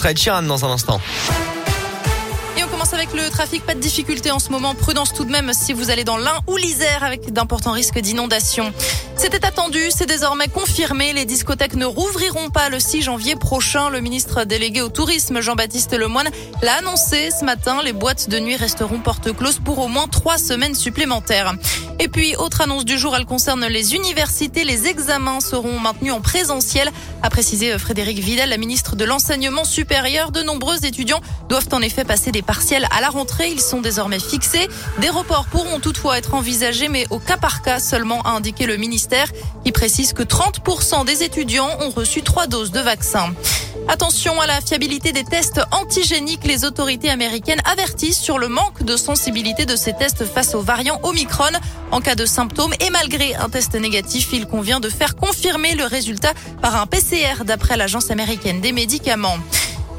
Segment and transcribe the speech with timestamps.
[0.00, 1.00] Fred Chiran dans un instant.
[2.92, 3.64] Avec le trafic.
[3.66, 4.74] Pas de difficulté en ce moment.
[4.74, 8.72] Prudence tout de même si vous allez dans l'Ain ou l'Isère avec d'importants risques d'inondation.
[9.16, 11.12] C'était attendu, c'est désormais confirmé.
[11.12, 13.90] Les discothèques ne rouvriront pas le 6 janvier prochain.
[13.90, 16.28] Le ministre délégué au tourisme, Jean-Baptiste Lemoine,
[16.62, 17.82] l'a annoncé ce matin.
[17.84, 21.54] Les boîtes de nuit resteront porte close pour au moins trois semaines supplémentaires.
[21.98, 24.62] Et puis, autre annonce du jour, elle concerne les universités.
[24.62, 26.90] Les examens seront maintenus en présentiel,
[27.22, 30.30] a précisé Frédéric Vidal, la ministre de l'Enseignement supérieur.
[30.30, 33.50] De nombreux étudiants doivent en effet passer des partiels à la rentrée.
[33.50, 34.68] Ils sont désormais fixés.
[35.00, 38.76] Des reports pourront toutefois être envisagés, mais au cas par cas seulement, a indiqué le
[38.76, 39.28] ministère,
[39.64, 43.32] qui précise que 30% des étudiants ont reçu trois doses de vaccin.
[43.90, 46.44] Attention à la fiabilité des tests antigéniques.
[46.44, 51.00] Les autorités américaines avertissent sur le manque de sensibilité de ces tests face aux variants
[51.04, 51.52] Omicron.
[51.90, 55.84] En cas de symptômes et malgré un test négatif, il convient de faire confirmer le
[55.84, 59.38] résultat par un PCR d'après l'Agence américaine des médicaments.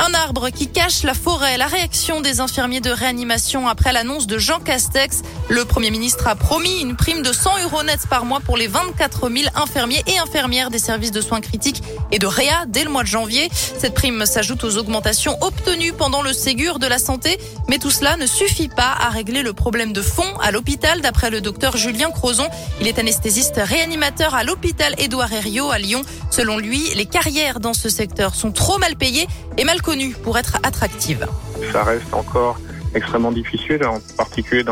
[0.02, 1.58] Un arbre qui cache la forêt.
[1.58, 5.23] La réaction des infirmiers de réanimation après l'annonce de Jean Castex.
[5.50, 8.67] Le Premier ministre a promis une prime de 100 euros nets par mois pour les
[8.67, 11.83] 24 000 infirmiers et infirmières des services de soins critiques
[12.14, 13.50] et de Réa dès le mois de janvier.
[13.52, 17.38] Cette prime s'ajoute aux augmentations obtenues pendant le Ségur de la santé.
[17.67, 21.30] Mais tout cela ne suffit pas à régler le problème de fond à l'hôpital, d'après
[21.30, 22.47] le docteur Julien Crozon.
[22.80, 26.03] Il est anesthésiste réanimateur à l'hôpital Édouard Herriot à Lyon.
[26.31, 29.27] Selon lui, les carrières dans ce secteur sont trop mal payées
[29.58, 29.81] et mal
[30.22, 31.26] pour être attractives.
[31.72, 32.59] Ça reste encore
[32.94, 34.64] extrêmement difficile, en particulier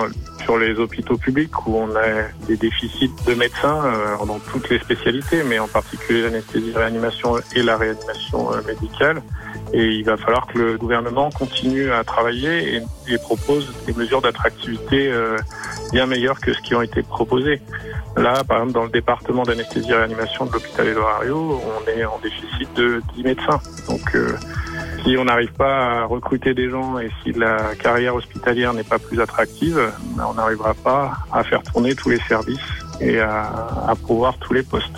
[0.43, 4.79] sur les hôpitaux publics où on a des déficits de médecins euh, dans toutes les
[4.79, 9.21] spécialités, mais en particulier l'anesthésie réanimation et la réanimation euh, médicale.
[9.73, 15.09] Et il va falloir que le gouvernement continue à travailler et, propose des mesures d'attractivité
[15.11, 15.37] euh,
[15.91, 17.59] bien meilleures que ce qui ont été proposées.
[18.15, 22.71] Là, par exemple, dans le département d'anesthésie réanimation de l'hôpital Herriot, on est en déficit
[22.75, 23.59] de 10 médecins.
[23.89, 24.15] Donc,
[25.03, 28.99] si on n'arrive pas à recruter des gens et si la carrière hospitalière n'est pas
[28.99, 29.79] plus attractive,
[30.15, 32.59] ben, on n'arrivera pas à faire tourner tous les services
[32.99, 33.43] et à,
[33.87, 33.93] à
[34.39, 34.97] tous les postes.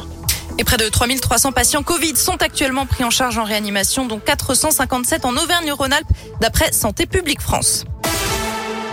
[0.57, 5.23] Et près de 3300 patients Covid sont actuellement pris en charge en réanimation, dont 457
[5.25, 6.07] en Auvergne-Rhône-Alpes,
[6.41, 7.85] d'après Santé publique France.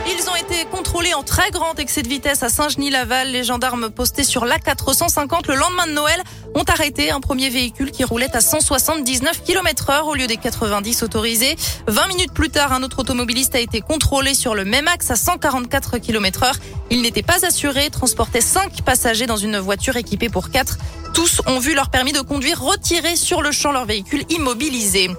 [0.08, 3.28] Ils ont été contrôlés en très grand excès de vitesse à Saint-Genis-Laval.
[3.28, 6.22] Les gendarmes postés sur l'A450 le lendemain de Noël
[6.54, 11.02] ont arrêté un premier véhicule qui roulait à 179 km heure au lieu des 90
[11.02, 11.56] autorisés.
[11.88, 15.16] 20 minutes plus tard, un autre automobiliste a été contrôlé sur le même axe à
[15.16, 16.56] 144 km heure.
[16.90, 20.78] Il n'était pas assuré, transportait 5 passagers dans une voiture équipée pour 4.
[21.14, 25.10] Tous ont vu leur permis de conduire retiré sur le champ leur véhicule immobilisé.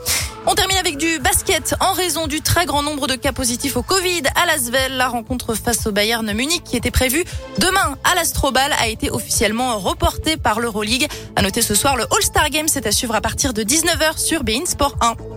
[0.50, 1.76] On termine avec du basket.
[1.82, 5.56] En raison du très grand nombre de cas positifs au Covid à Lasvel, la rencontre
[5.56, 7.26] face au Bayern Munich qui était prévue
[7.58, 11.08] demain à l'Astrobal a été officiellement reportée par l'Euroleague.
[11.36, 14.46] À noter ce soir, le All-Star Game, c'est à suivre à partir de 19h sur
[14.46, 15.37] Bein Sport 1.